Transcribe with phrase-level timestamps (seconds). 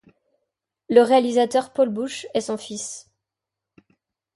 [0.89, 3.07] Le réalisateur Paul Bush est son fils.